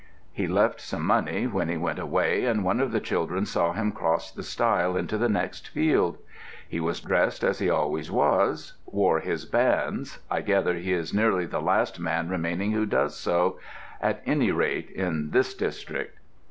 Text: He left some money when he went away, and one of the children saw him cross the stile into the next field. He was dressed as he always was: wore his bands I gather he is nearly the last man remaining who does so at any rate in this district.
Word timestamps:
He 0.33 0.47
left 0.47 0.81
some 0.81 1.05
money 1.05 1.45
when 1.45 1.69
he 1.69 1.77
went 1.77 1.99
away, 1.99 2.45
and 2.45 2.63
one 2.63 2.79
of 2.79 2.91
the 2.91 2.99
children 2.99 3.45
saw 3.45 3.73
him 3.73 3.91
cross 3.91 4.31
the 4.31 4.41
stile 4.41 4.97
into 4.97 5.15
the 5.15 5.29
next 5.29 5.67
field. 5.67 6.17
He 6.67 6.79
was 6.79 6.99
dressed 6.99 7.43
as 7.43 7.59
he 7.59 7.69
always 7.69 8.09
was: 8.09 8.73
wore 8.87 9.19
his 9.19 9.45
bands 9.45 10.17
I 10.27 10.41
gather 10.41 10.73
he 10.73 10.91
is 10.91 11.13
nearly 11.13 11.45
the 11.45 11.61
last 11.61 11.99
man 11.99 12.29
remaining 12.29 12.71
who 12.71 12.87
does 12.87 13.15
so 13.15 13.59
at 14.01 14.23
any 14.25 14.49
rate 14.51 14.89
in 14.89 15.29
this 15.29 15.53
district. 15.53 16.17